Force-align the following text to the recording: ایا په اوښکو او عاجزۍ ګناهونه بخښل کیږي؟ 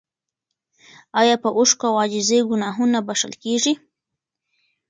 ایا 1.21 1.35
په 1.43 1.49
اوښکو 1.57 1.83
او 1.91 1.95
عاجزۍ 2.01 2.39
ګناهونه 2.49 2.99
بخښل 3.07 3.33
کیږي؟ 3.43 3.73